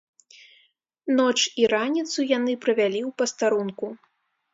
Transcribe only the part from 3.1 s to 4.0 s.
пастарунку.